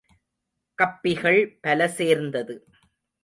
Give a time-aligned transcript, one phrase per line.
[0.79, 2.55] கப்பிகள் பல சேர்ந்தது.